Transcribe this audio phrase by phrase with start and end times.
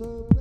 [0.00, 0.37] is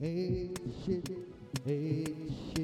[0.00, 1.10] ain't shit,
[1.66, 2.57] ain't shit,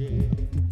[0.00, 0.69] Yeah.